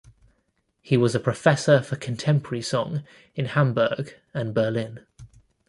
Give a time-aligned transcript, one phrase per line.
[0.81, 3.03] He was a professor for contemporary song
[3.35, 5.05] in Hamburg and Berlin.